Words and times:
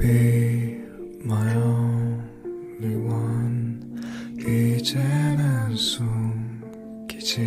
be 0.00 0.80
my 1.22 1.54
only 1.56 2.96
one 3.04 3.78
이제는 4.38 5.76
숨기지 5.76 7.40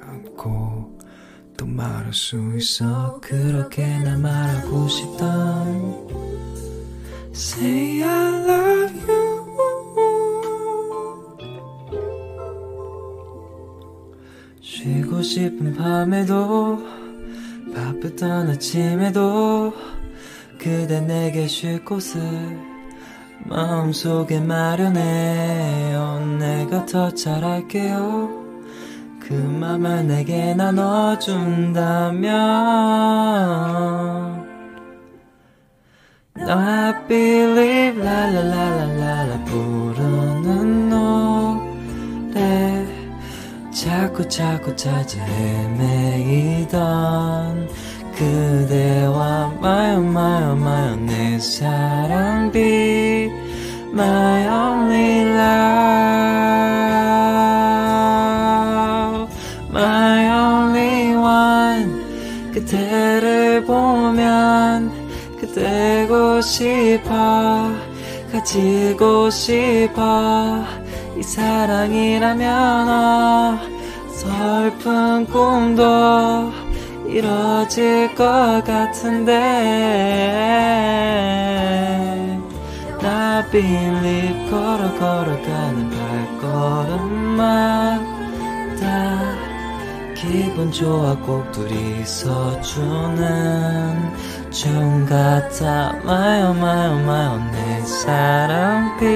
않고 0.00 0.98
또 1.56 1.64
말할 1.64 2.12
수 2.12 2.36
있어 2.56 3.20
그렇게 3.20 3.86
날 4.00 4.18
말하고 4.18 4.88
싶던 4.88 6.08
Say 7.32 8.02
I 8.02 8.34
love 8.48 9.00
you. 9.08 9.34
쉬고 14.60 15.22
싶은 15.22 15.74
밤에도 15.74 16.82
바쁘던 17.72 18.50
아침에도 18.50 19.72
그대 20.64 21.00
내게 21.02 21.46
쉴 21.46 21.84
곳을 21.84 22.22
마음속에 23.40 24.40
마련해요. 24.40 26.20
내가 26.38 26.86
더 26.86 27.10
잘할게요. 27.10 28.30
그 29.20 29.34
맘을 29.34 30.06
내게 30.06 30.54
나눠준다면. 30.54 32.32
No 36.38 36.50
I 36.50 37.06
believe 37.08 38.02
라라라라라 38.02 39.44
부르는 39.44 40.88
노래 40.88 42.86
자꾸 43.70 44.26
자꾸 44.26 44.74
찾아 44.74 45.22
헤매이던 45.22 46.74
그대 48.16 48.93
와 49.64 49.70
마요 49.70 50.00
마요 50.00 50.54
마요 50.56 50.96
내 51.06 51.38
사랑 51.38 52.52
be 52.52 53.32
my 53.94 54.46
only 54.46 55.22
love. 55.22 55.64
My 59.70 60.26
only 60.28 61.14
one. 61.16 62.52
그대를 62.52 63.64
보면 63.64 64.92
그대고 65.40 66.42
싶어. 66.42 67.72
가지고 68.32 69.30
싶어. 69.30 70.62
이 71.16 71.22
사랑이라면 71.22 72.88
어, 72.90 73.58
슬픈 74.10 75.24
꿈도 75.24 76.63
이뤄질 77.14 78.14
것 78.16 78.64
같은데. 78.66 79.32
나 83.00 83.44
believe 83.52 84.50
걸어 84.50 84.92
걸어가는 84.98 85.90
발걸음마다 86.40 87.54
기분 90.16 90.72
좋아 90.72 91.14
꼭 91.16 91.52
둘이서 91.52 92.60
주는 92.62 94.12
춤 94.50 95.06
같아. 95.06 95.92
마요 96.02 96.52
마요 96.54 96.98
마요 97.06 97.40
내 97.52 97.80
사랑 97.82 98.98
be 98.98 99.06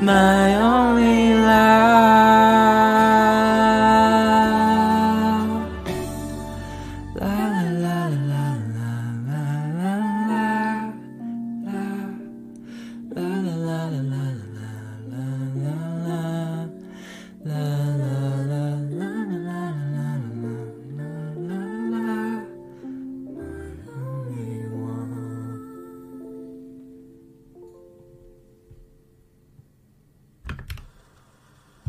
my 0.00 0.54
only 0.54 1.32
love 1.32 1.67